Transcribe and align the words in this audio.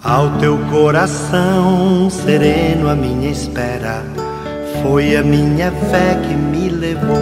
Ao 0.00 0.38
teu 0.38 0.56
coração 0.70 2.08
sereno, 2.08 2.88
a 2.88 2.94
minha 2.94 3.32
espera 3.32 4.04
foi 4.80 5.16
a 5.16 5.24
minha 5.24 5.72
fé 5.72 6.14
que 6.22 6.34
me 6.34 6.68
levou. 6.68 7.18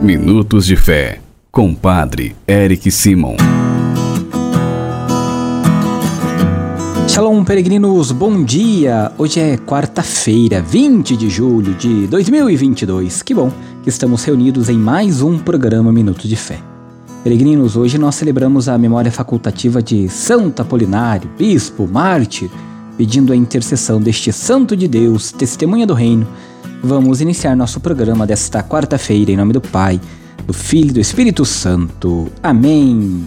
Minutos 0.00 0.64
de 0.64 0.76
Fé, 0.76 1.18
com 1.50 1.74
Padre 1.74 2.36
Eric 2.46 2.88
Simon. 2.88 3.34
Shalom, 7.08 7.42
peregrinos, 7.42 8.12
bom 8.12 8.44
dia! 8.44 9.10
Hoje 9.18 9.40
é 9.40 9.56
quarta-feira, 9.56 10.62
20 10.62 11.16
de 11.16 11.28
julho 11.28 11.74
de 11.74 12.06
2022. 12.06 13.22
Que 13.22 13.34
bom 13.34 13.50
que 13.82 13.88
estamos 13.88 14.22
reunidos 14.22 14.68
em 14.68 14.78
mais 14.78 15.20
um 15.20 15.36
programa 15.36 15.90
Minutos 15.90 16.28
de 16.28 16.36
Fé. 16.36 16.69
Peregrinos, 17.22 17.76
hoje 17.76 17.98
nós 17.98 18.14
celebramos 18.14 18.66
a 18.66 18.78
memória 18.78 19.12
facultativa 19.12 19.82
de 19.82 20.08
Santo 20.08 20.62
Apolinário, 20.62 21.30
bispo, 21.36 21.86
mártir, 21.86 22.50
pedindo 22.96 23.30
a 23.30 23.36
intercessão 23.36 24.00
deste 24.00 24.32
santo 24.32 24.74
de 24.74 24.88
Deus, 24.88 25.30
testemunha 25.30 25.86
do 25.86 25.92
reino. 25.92 26.26
Vamos 26.82 27.20
iniciar 27.20 27.54
nosso 27.54 27.78
programa 27.78 28.26
desta 28.26 28.62
quarta-feira 28.62 29.30
em 29.30 29.36
nome 29.36 29.52
do 29.52 29.60
Pai, 29.60 30.00
do 30.46 30.54
Filho 30.54 30.88
e 30.88 30.92
do 30.94 31.00
Espírito 31.00 31.44
Santo. 31.44 32.28
Amém. 32.42 33.26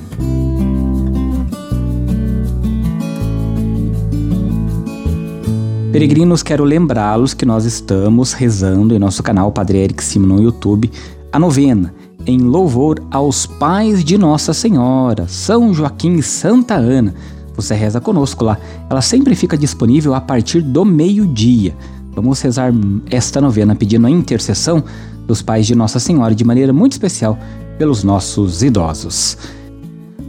Peregrinos, 5.91 6.41
quero 6.41 6.63
lembrá-los 6.63 7.35
que 7.35 7.45
nós 7.45 7.63
estamos 7.63 8.34
rezando 8.34 8.95
em 8.95 8.99
nosso 8.99 9.21
canal 9.21 9.51
Padre 9.51 9.77
Eric 9.77 10.03
Simon 10.03 10.37
no 10.37 10.41
YouTube 10.41 10.89
a 11.31 11.37
novena 11.37 11.93
em 12.26 12.38
louvor 12.40 13.02
aos 13.12 13.45
pais 13.45 14.04
de 14.04 14.18
Nossa 14.18 14.54
Senhora, 14.54 15.27
São 15.27 15.73
Joaquim 15.73 16.16
e 16.16 16.23
Santa 16.23 16.76
Ana. 16.76 17.13
Você 17.55 17.76
reza 17.76 18.02
conosco 18.02 18.44
lá. 18.44 18.58
Ela 18.90 19.02
sempre 19.02 19.36
fica 19.36 19.58
disponível 19.58 20.13
a 20.13 20.22
partir 20.22 20.62
do 20.62 20.84
meio-dia. 20.84 21.76
Vamos 22.16 22.41
rezar 22.41 22.72
esta 23.10 23.41
novena 23.41 23.76
pedindo 23.76 24.07
a 24.07 24.10
intercessão 24.10 24.84
dos 25.27 25.41
pais 25.41 25.65
de 25.65 25.76
Nossa 25.76 25.99
Senhora 25.99 26.35
de 26.35 26.43
maneira 26.43 26.74
muito 26.74 26.93
especial 26.93 27.38
pelos 27.77 28.04
nossos 28.04 28.63
idosos. 28.63 29.37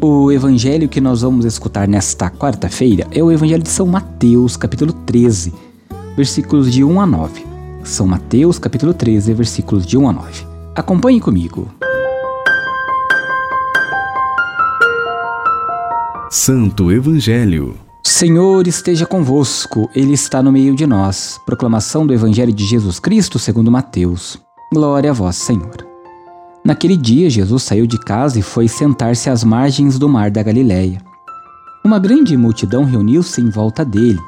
O 0.01 0.31
evangelho 0.31 0.89
que 0.89 1.01
nós 1.01 1.23
vamos 1.23 1.45
escutar 1.45 1.89
nesta 1.89 2.31
quarta-feira 2.31 3.07
é 3.11 3.23
o 3.23 3.33
evangelho 3.33 3.63
de 3.63 3.71
São 3.71 3.87
Mateus, 3.87 4.57
capítulo 4.57 4.93
13, 4.93 5.53
versículos 6.17 6.73
de 6.73 6.85
1 6.85 7.01
a 7.01 7.07
9. 7.07 7.47
São 7.85 8.07
Mateus, 8.07 8.59
capítulo 8.59 8.93
13, 8.93 9.33
versículos 9.33 9.87
de 9.87 9.97
1 9.97 10.09
a 10.09 10.13
9. 10.13 10.47
Acompanhe 10.75 11.21
comigo. 11.21 11.69
Santo 16.37 16.91
Evangelho. 16.91 17.77
Senhor 18.03 18.67
esteja 18.67 19.07
convosco, 19.07 19.89
Ele 19.95 20.15
está 20.15 20.43
no 20.43 20.51
meio 20.51 20.75
de 20.75 20.85
nós. 20.85 21.41
Proclamação 21.47 22.05
do 22.05 22.13
Evangelho 22.13 22.53
de 22.53 22.67
Jesus 22.67 22.99
Cristo 22.99 23.39
segundo 23.39 23.71
Mateus. 23.71 24.37
Glória 24.73 25.11
a 25.11 25.13
vós, 25.13 25.37
Senhor. 25.37 25.87
Naquele 26.65 26.97
dia, 26.97 27.31
Jesus 27.31 27.63
saiu 27.63 27.87
de 27.87 28.01
casa 28.01 28.41
e 28.41 28.43
foi 28.43 28.67
sentar-se 28.67 29.31
às 29.31 29.45
margens 29.45 29.97
do 29.97 30.09
mar 30.09 30.29
da 30.29 30.43
Galiléia. 30.43 31.01
Uma 31.85 32.01
grande 32.01 32.37
multidão 32.37 32.83
reuniu-se 32.83 33.41
em 33.41 33.49
volta 33.49 33.85
dele. 33.85 34.21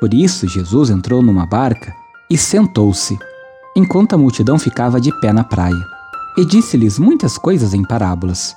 Por 0.00 0.14
isso, 0.14 0.48
Jesus 0.48 0.88
entrou 0.88 1.20
numa 1.20 1.44
barca 1.44 1.92
e 2.30 2.38
sentou-se 2.38 3.18
enquanto 3.76 4.14
a 4.14 4.18
multidão 4.18 4.58
ficava 4.58 4.98
de 4.98 5.12
pé 5.20 5.34
na 5.34 5.44
praia, 5.44 5.84
e 6.38 6.46
disse-lhes 6.46 6.98
muitas 6.98 7.36
coisas 7.36 7.74
em 7.74 7.82
parábolas. 7.82 8.56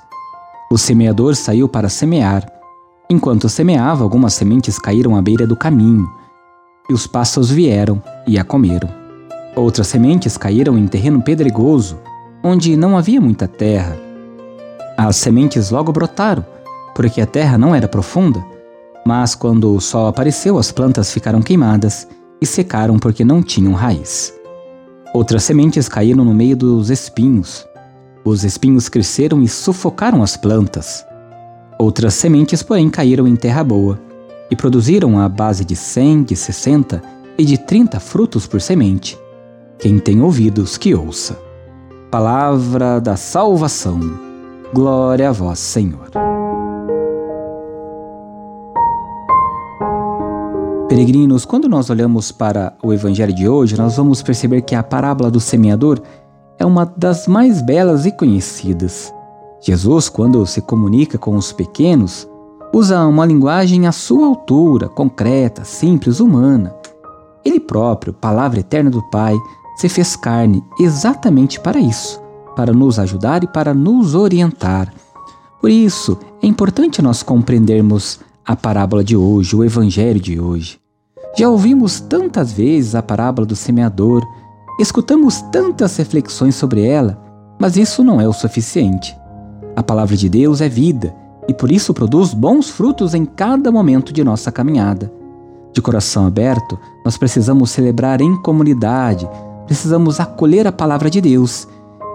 O 0.72 0.78
semeador 0.78 1.36
saiu 1.36 1.68
para 1.68 1.90
semear. 1.90 2.59
Enquanto 3.10 3.48
semeava, 3.48 4.04
algumas 4.04 4.34
sementes 4.34 4.78
caíram 4.78 5.16
à 5.16 5.20
beira 5.20 5.44
do 5.44 5.56
caminho, 5.56 6.08
e 6.88 6.94
os 6.94 7.08
pássaros 7.08 7.50
vieram 7.50 8.00
e 8.24 8.38
a 8.38 8.44
comeram. 8.44 8.88
Outras 9.56 9.88
sementes 9.88 10.36
caíram 10.36 10.78
em 10.78 10.86
terreno 10.86 11.20
pedregoso, 11.20 11.98
onde 12.40 12.76
não 12.76 12.96
havia 12.96 13.20
muita 13.20 13.48
terra. 13.48 13.98
As 14.96 15.16
sementes 15.16 15.70
logo 15.70 15.90
brotaram, 15.90 16.46
porque 16.94 17.20
a 17.20 17.26
terra 17.26 17.58
não 17.58 17.74
era 17.74 17.88
profunda, 17.88 18.44
mas 19.04 19.34
quando 19.34 19.74
o 19.74 19.80
sol 19.80 20.06
apareceu, 20.06 20.56
as 20.56 20.70
plantas 20.70 21.12
ficaram 21.12 21.42
queimadas 21.42 22.06
e 22.40 22.46
secaram 22.46 22.96
porque 22.96 23.24
não 23.24 23.42
tinham 23.42 23.72
raiz. 23.72 24.32
Outras 25.12 25.42
sementes 25.42 25.88
caíram 25.88 26.24
no 26.24 26.32
meio 26.32 26.56
dos 26.56 26.90
espinhos. 26.90 27.66
Os 28.24 28.44
espinhos 28.44 28.88
cresceram 28.88 29.42
e 29.42 29.48
sufocaram 29.48 30.22
as 30.22 30.36
plantas. 30.36 31.04
Outras 31.80 32.12
sementes, 32.12 32.62
porém, 32.62 32.90
caíram 32.90 33.26
em 33.26 33.34
terra 33.34 33.64
boa 33.64 33.98
e 34.50 34.54
produziram 34.54 35.18
a 35.18 35.26
base 35.26 35.64
de 35.64 35.74
cem, 35.74 36.22
de 36.22 36.36
sessenta 36.36 37.02
e 37.38 37.44
de 37.44 37.56
trinta 37.56 37.98
frutos 37.98 38.46
por 38.46 38.60
semente. 38.60 39.18
Quem 39.78 39.98
tem 39.98 40.20
ouvidos, 40.20 40.76
que 40.76 40.94
ouça. 40.94 41.40
Palavra 42.10 43.00
da 43.00 43.16
salvação. 43.16 43.98
Glória 44.74 45.30
a 45.30 45.32
vós, 45.32 45.58
Senhor. 45.58 46.10
Peregrinos, 50.86 51.46
quando 51.46 51.66
nós 51.66 51.88
olhamos 51.88 52.30
para 52.30 52.74
o 52.82 52.92
Evangelho 52.92 53.34
de 53.34 53.48
hoje, 53.48 53.78
nós 53.78 53.96
vamos 53.96 54.22
perceber 54.22 54.60
que 54.60 54.74
a 54.74 54.82
parábola 54.82 55.30
do 55.30 55.40
semeador 55.40 55.98
é 56.58 56.66
uma 56.66 56.84
das 56.84 57.26
mais 57.26 57.62
belas 57.62 58.04
e 58.04 58.12
conhecidas. 58.12 59.14
Jesus, 59.62 60.08
quando 60.08 60.44
se 60.46 60.60
comunica 60.62 61.18
com 61.18 61.36
os 61.36 61.52
pequenos, 61.52 62.26
usa 62.72 63.06
uma 63.06 63.26
linguagem 63.26 63.86
à 63.86 63.92
sua 63.92 64.26
altura, 64.26 64.88
concreta, 64.88 65.64
simples, 65.64 66.18
humana. 66.18 66.74
Ele 67.44 67.60
próprio, 67.60 68.12
palavra 68.12 68.60
eterna 68.60 68.90
do 68.90 69.02
Pai, 69.10 69.36
se 69.76 69.88
fez 69.88 70.16
carne 70.16 70.64
exatamente 70.78 71.60
para 71.60 71.78
isso, 71.78 72.20
para 72.56 72.72
nos 72.72 72.98
ajudar 72.98 73.44
e 73.44 73.46
para 73.46 73.74
nos 73.74 74.14
orientar. 74.14 74.92
Por 75.60 75.70
isso, 75.70 76.18
é 76.42 76.46
importante 76.46 77.02
nós 77.02 77.22
compreendermos 77.22 78.20
a 78.46 78.56
parábola 78.56 79.04
de 79.04 79.16
hoje, 79.16 79.54
o 79.54 79.62
evangelho 79.62 80.20
de 80.20 80.40
hoje. 80.40 80.80
Já 81.36 81.48
ouvimos 81.48 82.00
tantas 82.00 82.50
vezes 82.50 82.94
a 82.94 83.02
parábola 83.02 83.46
do 83.46 83.54
semeador, 83.54 84.26
escutamos 84.78 85.42
tantas 85.52 85.96
reflexões 85.96 86.54
sobre 86.54 86.82
ela, 86.84 87.22
mas 87.58 87.76
isso 87.76 88.02
não 88.02 88.20
é 88.20 88.26
o 88.26 88.32
suficiente. 88.32 89.19
A 89.76 89.82
palavra 89.82 90.16
de 90.16 90.28
Deus 90.28 90.60
é 90.60 90.68
vida 90.68 91.14
e 91.48 91.54
por 91.54 91.70
isso 91.70 91.94
produz 91.94 92.34
bons 92.34 92.68
frutos 92.68 93.14
em 93.14 93.24
cada 93.24 93.70
momento 93.70 94.12
de 94.12 94.22
nossa 94.22 94.52
caminhada. 94.52 95.12
De 95.72 95.80
coração 95.80 96.26
aberto, 96.26 96.78
nós 97.04 97.16
precisamos 97.16 97.70
celebrar 97.70 98.20
em 98.20 98.36
comunidade, 98.42 99.28
precisamos 99.66 100.20
acolher 100.20 100.66
a 100.66 100.72
palavra 100.72 101.08
de 101.08 101.20
Deus 101.20 101.66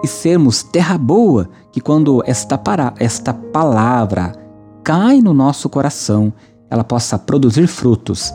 e 0.02 0.06
sermos 0.06 0.62
terra 0.62 0.98
boa 0.98 1.48
que 1.72 1.80
quando 1.80 2.22
esta, 2.26 2.58
para, 2.58 2.92
esta 2.98 3.32
palavra 3.32 4.32
cai 4.84 5.20
no 5.20 5.32
nosso 5.32 5.68
coração, 5.68 6.32
ela 6.70 6.84
possa 6.84 7.18
produzir 7.18 7.66
frutos 7.66 8.32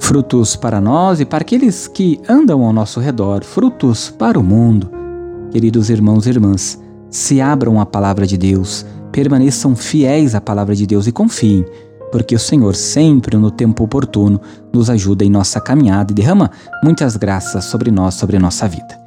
frutos 0.00 0.56
para 0.56 0.80
nós 0.80 1.20
e 1.20 1.24
para 1.24 1.42
aqueles 1.42 1.86
que 1.86 2.20
andam 2.28 2.64
ao 2.64 2.72
nosso 2.72 2.98
redor, 2.98 3.44
frutos 3.44 4.10
para 4.10 4.40
o 4.40 4.42
mundo. 4.42 4.90
Queridos 5.52 5.88
irmãos 5.90 6.26
e 6.26 6.30
irmãs, 6.30 6.80
se 7.10 7.40
abram 7.40 7.80
à 7.80 7.86
palavra 7.86 8.26
de 8.26 8.38
Deus, 8.38 8.86
permaneçam 9.10 9.74
fiéis 9.74 10.34
à 10.34 10.40
palavra 10.40 10.74
de 10.74 10.86
Deus 10.86 11.06
e 11.06 11.12
confiem, 11.12 11.64
porque 12.12 12.34
o 12.34 12.38
Senhor 12.38 12.74
sempre 12.74 13.36
no 13.36 13.50
tempo 13.50 13.84
oportuno 13.84 14.40
nos 14.72 14.88
ajuda 14.88 15.24
em 15.24 15.30
nossa 15.30 15.60
caminhada 15.60 16.12
e 16.12 16.14
derrama 16.14 16.50
muitas 16.82 17.16
graças 17.16 17.64
sobre 17.64 17.90
nós, 17.90 18.14
sobre 18.14 18.36
a 18.36 18.40
nossa 18.40 18.68
vida. 18.68 18.98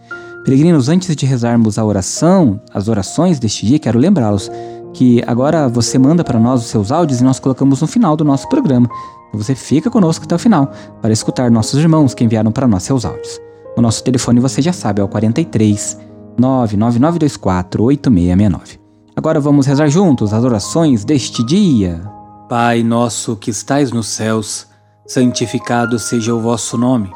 Peregrinos, 0.43 0.89
antes 0.89 1.15
de 1.15 1.25
rezarmos 1.25 1.77
a 1.77 1.85
oração, 1.85 2.59
as 2.73 2.89
orações 2.89 3.39
deste 3.39 3.65
dia, 3.65 3.79
quero 3.79 3.97
lembrá-los 3.97 4.51
que 4.93 5.23
agora 5.25 5.67
você 5.69 5.97
manda 5.97 6.23
para 6.23 6.39
nós 6.39 6.61
os 6.61 6.67
seus 6.67 6.91
áudios 6.91 7.21
e 7.21 7.23
nós 7.23 7.39
colocamos 7.39 7.81
no 7.81 7.87
final 7.87 8.17
do 8.17 8.25
nosso 8.25 8.47
programa. 8.49 8.87
Você 9.33 9.55
fica 9.55 9.89
conosco 9.89 10.25
até 10.25 10.35
o 10.35 10.39
final 10.39 10.71
para 11.01 11.13
escutar 11.13 11.49
nossos 11.49 11.79
irmãos 11.79 12.13
que 12.13 12.23
enviaram 12.23 12.51
para 12.51 12.67
nós 12.67 12.83
seus 12.83 13.05
áudios. 13.05 13.39
O 13.75 13.81
nosso 13.81 14.03
telefone 14.03 14.39
você 14.39 14.61
já 14.61 14.73
sabe 14.73 15.01
é 15.01 15.03
o 15.03 15.07
43 15.07 15.97
99924 16.37 17.83
8669. 17.83 18.79
Agora 19.15 19.39
vamos 19.39 19.65
rezar 19.65 19.87
juntos 19.87 20.33
as 20.33 20.43
orações 20.43 21.05
deste 21.05 21.43
dia. 21.43 22.01
Pai 22.49 22.83
nosso 22.83 23.35
que 23.35 23.51
estais 23.51 23.91
nos 23.91 24.07
céus, 24.07 24.67
santificado 25.05 25.99
seja 25.99 26.33
o 26.33 26.39
vosso 26.39 26.77
nome. 26.77 27.11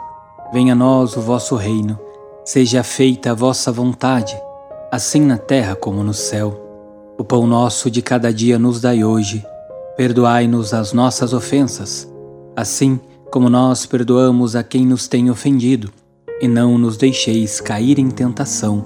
Venha 0.53 0.73
a 0.73 0.75
nós 0.75 1.15
o 1.17 1.21
vosso 1.21 1.55
reino. 1.55 1.99
Seja 2.45 2.83
feita 2.83 3.31
a 3.31 3.33
vossa 3.33 3.71
vontade, 3.71 4.39
assim 4.91 5.21
na 5.21 5.37
terra 5.37 5.75
como 5.75 6.03
no 6.03 6.13
céu. 6.13 6.63
O 7.17 7.23
pão 7.23 7.45
nosso 7.45 7.91
de 7.91 8.01
cada 8.01 8.31
dia 8.31 8.57
nos 8.57 8.79
dai 8.79 9.03
hoje 9.03 9.43
Perdoai-nos 9.97 10.75
as 10.75 10.93
nossas 10.93 11.33
ofensas, 11.33 12.07
assim 12.55 12.99
como 13.31 13.49
nós 13.49 13.87
perdoamos 13.87 14.55
a 14.55 14.61
quem 14.61 14.85
nos 14.85 15.07
tem 15.07 15.31
ofendido, 15.31 15.91
e 16.39 16.47
não 16.47 16.77
nos 16.77 16.97
deixeis 16.97 17.59
cair 17.59 17.97
em 17.97 18.11
tentação, 18.11 18.85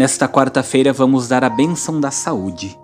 Nesta 0.00 0.26
quarta-feira 0.26 0.94
vamos 0.94 1.28
dar 1.28 1.44
a 1.44 1.50
bênção 1.50 2.00
da 2.00 2.10
saúde 2.10 2.74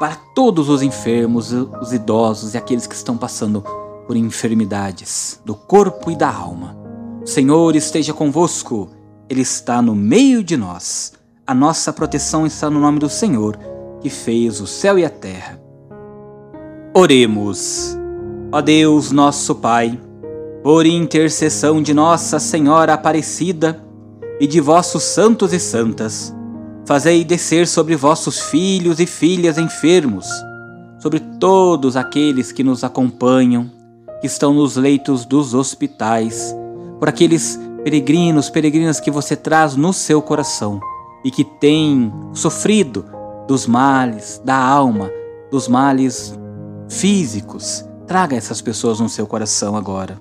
para 0.00 0.16
todos 0.34 0.70
os 0.70 0.80
enfermos, 0.80 1.52
os 1.52 1.92
idosos 1.92 2.54
e 2.54 2.56
aqueles 2.56 2.86
que 2.86 2.94
estão 2.94 3.18
passando 3.18 3.62
por 4.06 4.16
enfermidades 4.16 5.38
do 5.44 5.54
corpo 5.54 6.10
e 6.10 6.16
da 6.16 6.32
alma. 6.32 6.74
O 7.22 7.26
Senhor 7.26 7.76
esteja 7.76 8.14
convosco, 8.14 8.88
Ele 9.28 9.42
está 9.42 9.82
no 9.82 9.94
meio 9.94 10.42
de 10.42 10.56
nós. 10.56 11.12
A 11.46 11.52
nossa 11.52 11.92
proteção 11.92 12.46
está 12.46 12.70
no 12.70 12.80
nome 12.80 12.98
do 12.98 13.10
Senhor, 13.10 13.58
que 14.00 14.08
fez 14.08 14.58
o 14.58 14.66
céu 14.66 14.98
e 14.98 15.04
a 15.04 15.10
terra. 15.10 15.60
Oremos. 16.94 17.94
Ó 18.50 18.62
Deus, 18.62 19.12
nosso 19.12 19.54
Pai, 19.56 20.00
por 20.62 20.86
intercessão 20.86 21.82
de 21.82 21.92
Nossa 21.92 22.38
Senhora 22.38 22.94
Aparecida 22.94 23.84
e 24.40 24.46
de 24.46 24.62
vossos 24.62 25.02
santos 25.02 25.52
e 25.52 25.60
santas, 25.60 26.33
fazei 26.86 27.24
descer 27.24 27.66
sobre 27.66 27.96
vossos 27.96 28.40
filhos 28.40 29.00
e 29.00 29.06
filhas 29.06 29.58
enfermos, 29.58 30.26
sobre 30.98 31.20
todos 31.20 31.96
aqueles 31.96 32.52
que 32.52 32.64
nos 32.64 32.84
acompanham 32.84 33.70
que 34.20 34.26
estão 34.26 34.54
nos 34.54 34.76
leitos 34.76 35.24
dos 35.24 35.54
hospitais, 35.54 36.54
por 36.98 37.08
aqueles 37.08 37.58
peregrinos, 37.82 38.48
peregrinas 38.48 39.00
que 39.00 39.10
você 39.10 39.36
traz 39.36 39.76
no 39.76 39.92
seu 39.92 40.22
coração 40.22 40.80
e 41.24 41.30
que 41.30 41.44
têm 41.44 42.12
sofrido 42.32 43.04
dos 43.46 43.66
males 43.66 44.40
da 44.44 44.56
alma, 44.56 45.10
dos 45.50 45.68
males 45.68 46.38
físicos. 46.88 47.84
Traga 48.06 48.36
essas 48.36 48.60
pessoas 48.60 49.00
no 49.00 49.08
seu 49.08 49.26
coração 49.26 49.76
agora. 49.76 50.20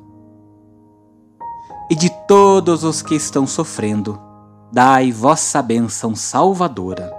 E 1.89 1.95
de 1.95 2.09
todos 2.27 2.83
os 2.83 3.01
que 3.01 3.15
estão 3.15 3.45
sofrendo, 3.45 4.19
dai 4.73 5.11
vossa 5.11 5.61
bênção 5.61 6.15
salvadora. 6.15 7.13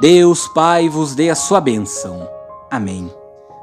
Deus 0.00 0.46
Pai 0.54 0.88
vos 0.88 1.16
dê 1.16 1.28
a 1.28 1.34
sua 1.34 1.60
bênção. 1.60 2.30
Amém. 2.70 3.12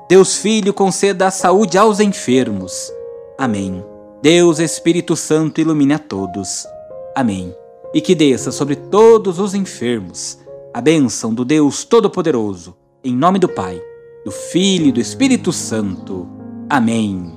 Deus 0.10 0.36
Filho 0.36 0.74
conceda 0.74 1.28
a 1.28 1.32
saúde 1.32 1.78
aos 1.78 2.02
enfermos. 2.02 2.92
Amém. 3.38 3.82
Deus 4.22 4.60
Espírito 4.60 5.16
Santo 5.16 5.62
ilumine 5.62 5.94
a 5.94 6.00
todos. 6.00 6.68
Amém. 7.16 7.56
E 7.94 8.02
que 8.02 8.14
desça 8.14 8.52
sobre 8.52 8.76
todos 8.76 9.40
os 9.40 9.56
enfermos 9.56 10.38
a 10.74 10.82
bênção 10.82 11.34
do 11.34 11.46
Deus 11.46 11.86
Todo-Poderoso, 11.86 12.76
em 13.02 13.16
nome 13.16 13.40
do 13.40 13.48
Pai, 13.48 13.82
do 14.26 14.32
Filho 14.32 14.88
e 14.88 14.92
do 14.92 15.00
Espírito 15.00 15.54
Santo. 15.54 16.28
Amém. 16.70 17.37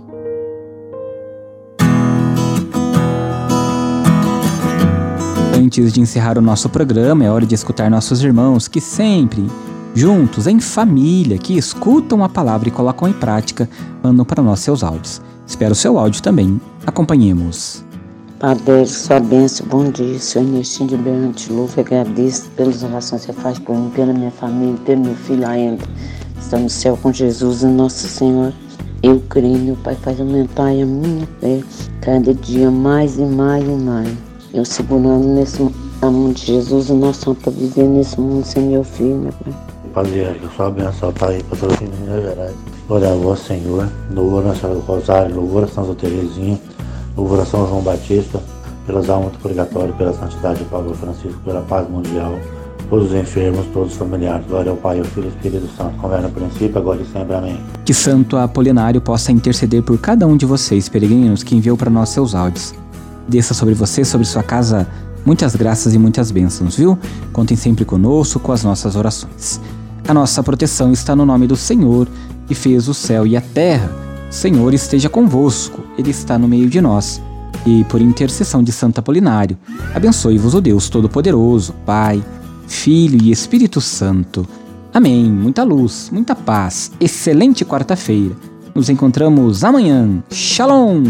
Antes 5.60 5.92
de 5.92 6.00
encerrar 6.00 6.38
o 6.38 6.40
nosso 6.40 6.70
programa, 6.70 7.22
é 7.22 7.30
hora 7.30 7.44
de 7.44 7.54
escutar 7.54 7.90
nossos 7.90 8.22
irmãos 8.22 8.66
que 8.66 8.80
sempre 8.80 9.46
juntos, 9.94 10.46
em 10.46 10.58
família, 10.58 11.36
que 11.36 11.58
escutam 11.58 12.24
a 12.24 12.30
palavra 12.30 12.70
e 12.70 12.72
colocam 12.72 13.06
em 13.06 13.12
prática, 13.12 13.68
mandam 14.02 14.24
para 14.24 14.42
nós 14.42 14.60
seus 14.60 14.82
áudios. 14.82 15.20
Espero 15.46 15.72
o 15.72 15.74
seu 15.74 15.98
áudio 15.98 16.22
também. 16.22 16.58
Acompanhemos. 16.86 17.84
Padre, 18.38 18.86
sua 18.86 19.20
bênção, 19.20 19.66
bom 19.66 19.90
dia, 19.90 20.18
Senhor 20.18 20.46
Ernestinho 20.46 20.88
de 20.88 20.96
Berrante, 20.96 21.52
e 21.52 21.80
agradeço 21.80 22.48
pelas 22.56 22.82
orações 22.82 23.26
que 23.26 23.32
você 23.34 23.42
faz 23.42 23.58
por 23.58 23.76
mim, 23.76 23.90
pela 23.90 24.14
minha 24.14 24.30
família, 24.30 24.78
pelo 24.86 25.02
meu 25.02 25.14
filho 25.14 25.46
ainda. 25.46 25.84
Está 26.40 26.58
no 26.58 26.70
céu 26.70 26.98
com 27.02 27.12
Jesus 27.12 27.60
e 27.60 27.66
Nossa 27.66 28.08
Senhora. 28.08 28.54
Eu 29.02 29.22
creio, 29.28 29.58
meu 29.58 29.76
Pai, 29.76 29.94
faz 29.94 30.18
aumentar 30.18 30.68
a 30.68 30.86
minha 30.86 31.28
fé 31.38 31.62
cada 32.00 32.32
dia 32.32 32.70
mais 32.70 33.18
e 33.18 33.26
mais 33.26 33.62
e 33.62 33.72
mais. 33.72 34.29
Eu 34.52 34.64
segurando 34.64 35.28
nesse 35.28 35.62
mundo 36.02 36.34
de 36.34 36.46
Jesus 36.46 36.88
e 36.88 36.92
Nossa 36.92 37.20
Senhora 37.20 37.40
para 37.40 37.52
viver 37.52 37.84
nesse 37.84 38.20
mundo 38.20 38.44
sem 38.44 38.64
meu 38.64 38.82
filho, 38.82 39.16
meu 39.16 39.32
Pai. 39.32 39.54
Padre 39.94 40.40
que 40.40 40.56
sua 40.56 40.70
bênção 40.70 41.10
está 41.10 41.28
aí 41.28 41.40
para 41.44 41.56
todos 41.56 41.76
os 41.76 41.80
Minas 41.80 42.22
Gerais. 42.22 42.54
Glória 42.88 43.12
a 43.12 43.14
vós, 43.14 43.38
Senhor. 43.38 43.88
Louvor 44.12 44.44
a 44.48 44.54
Senhora 44.56 44.80
do 44.80 44.84
Rosário, 44.84 45.36
louvor 45.36 45.64
a 45.64 45.68
Santa 45.68 45.94
Terezinha, 45.94 46.58
louvor 47.16 47.38
a 47.38 47.46
São 47.46 47.64
João 47.68 47.80
Batista, 47.80 48.40
pelas 48.86 49.08
almas 49.08 49.32
do 49.32 49.38
purgatório, 49.38 49.94
pela 49.94 50.12
santidade 50.12 50.58
de 50.58 50.64
Pablo 50.64 50.94
Francisco, 50.94 51.40
pela 51.44 51.60
paz 51.62 51.88
mundial, 51.88 52.36
todos 52.88 53.12
os 53.12 53.14
enfermos, 53.14 53.64
todos 53.72 53.92
os 53.92 53.98
familiares. 53.98 54.44
Glória 54.48 54.70
ao 54.70 54.76
Pai, 54.76 54.98
ao 54.98 55.04
Filho 55.04 55.26
e 55.26 55.28
ao 55.28 55.34
Espírito 55.34 55.68
Santo, 55.76 55.96
como 55.98 56.12
era 56.12 56.22
no 56.22 56.30
princípio, 56.30 56.76
agora 56.76 57.00
e 57.00 57.06
sempre. 57.06 57.36
Amém. 57.36 57.60
Que 57.84 57.94
Santo 57.94 58.36
Apolinário 58.36 59.00
possa 59.00 59.30
interceder 59.30 59.84
por 59.84 59.96
cada 59.98 60.26
um 60.26 60.36
de 60.36 60.44
vocês, 60.44 60.88
peregrinos, 60.88 61.44
que 61.44 61.54
enviou 61.54 61.76
para 61.76 61.88
nós 61.88 62.08
seus 62.08 62.34
áudios. 62.34 62.74
Desça 63.30 63.54
sobre 63.54 63.74
você, 63.74 64.04
sobre 64.04 64.26
sua 64.26 64.42
casa, 64.42 64.88
muitas 65.24 65.54
graças 65.54 65.94
e 65.94 65.98
muitas 65.98 66.32
bênçãos, 66.32 66.74
viu? 66.74 66.98
Contem 67.32 67.56
sempre 67.56 67.84
conosco 67.84 68.40
com 68.40 68.50
as 68.50 68.64
nossas 68.64 68.96
orações. 68.96 69.60
A 70.08 70.12
nossa 70.12 70.42
proteção 70.42 70.90
está 70.92 71.14
no 71.14 71.24
nome 71.24 71.46
do 71.46 71.54
Senhor, 71.54 72.08
que 72.48 72.56
fez 72.56 72.88
o 72.88 72.94
céu 72.94 73.24
e 73.24 73.36
a 73.36 73.40
terra. 73.40 73.88
O 74.28 74.34
Senhor 74.34 74.74
esteja 74.74 75.08
convosco, 75.08 75.84
Ele 75.96 76.10
está 76.10 76.36
no 76.36 76.48
meio 76.48 76.68
de 76.68 76.80
nós. 76.80 77.22
E 77.64 77.84
por 77.84 78.00
intercessão 78.00 78.64
de 78.64 78.72
Santo 78.72 78.98
Apolinário, 78.98 79.56
abençoe-vos 79.94 80.54
o 80.54 80.60
Deus 80.60 80.88
Todo-Poderoso, 80.88 81.72
Pai, 81.86 82.20
Filho 82.66 83.22
e 83.22 83.30
Espírito 83.30 83.80
Santo. 83.80 84.44
Amém. 84.92 85.30
Muita 85.30 85.62
luz, 85.62 86.10
muita 86.10 86.34
paz. 86.34 86.90
Excelente 86.98 87.64
quarta-feira. 87.64 88.34
Nos 88.74 88.88
encontramos 88.88 89.62
amanhã. 89.62 90.20
Shalom! 90.32 91.04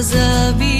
casa 0.00 0.48
habita. 0.48 0.79